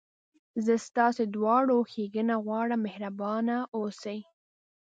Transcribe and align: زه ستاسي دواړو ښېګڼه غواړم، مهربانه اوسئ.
زه 0.65 0.73
ستاسي 0.87 1.23
دواړو 1.35 1.77
ښېګڼه 1.91 2.35
غواړم، 2.45 2.79
مهربانه 2.87 3.57
اوسئ. 3.77 4.19